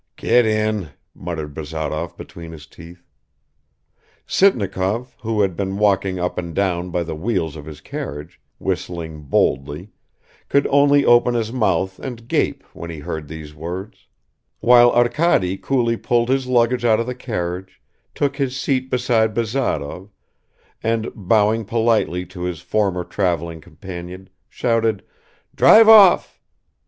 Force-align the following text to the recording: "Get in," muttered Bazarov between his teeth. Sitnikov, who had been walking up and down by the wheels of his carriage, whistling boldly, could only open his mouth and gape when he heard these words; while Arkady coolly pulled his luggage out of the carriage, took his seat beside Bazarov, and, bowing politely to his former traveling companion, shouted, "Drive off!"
"Get 0.15 0.47
in," 0.47 0.89
muttered 1.13 1.53
Bazarov 1.53 2.17
between 2.17 2.51
his 2.53 2.65
teeth. 2.65 3.03
Sitnikov, 4.25 5.15
who 5.21 5.41
had 5.41 5.55
been 5.55 5.77
walking 5.77 6.17
up 6.17 6.39
and 6.39 6.55
down 6.55 6.89
by 6.89 7.03
the 7.03 7.13
wheels 7.15 7.55
of 7.55 7.67
his 7.67 7.81
carriage, 7.81 8.41
whistling 8.57 9.21
boldly, 9.21 9.91
could 10.49 10.65
only 10.71 11.05
open 11.05 11.35
his 11.35 11.53
mouth 11.53 11.99
and 11.99 12.27
gape 12.27 12.63
when 12.73 12.89
he 12.89 12.97
heard 12.97 13.27
these 13.27 13.53
words; 13.53 14.07
while 14.59 14.89
Arkady 14.91 15.55
coolly 15.55 15.97
pulled 15.97 16.29
his 16.29 16.47
luggage 16.47 16.83
out 16.83 16.99
of 16.99 17.05
the 17.05 17.13
carriage, 17.13 17.79
took 18.15 18.37
his 18.37 18.59
seat 18.59 18.89
beside 18.89 19.35
Bazarov, 19.35 20.09
and, 20.81 21.11
bowing 21.13 21.63
politely 21.63 22.25
to 22.25 22.41
his 22.41 22.59
former 22.59 23.03
traveling 23.03 23.61
companion, 23.61 24.29
shouted, 24.49 25.03
"Drive 25.55 25.87
off!" 25.87 26.41